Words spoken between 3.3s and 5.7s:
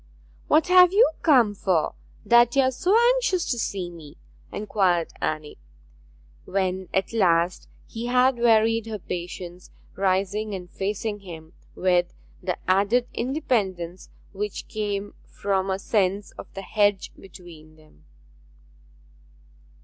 to see me?' inquired Anne,